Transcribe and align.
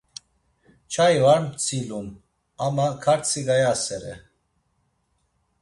Çai 0.91 1.17
var 1.23 1.41
tzilum 1.57 2.07
ama 2.65 2.87
kartsi 3.03 3.41
gayasere. 3.47 4.13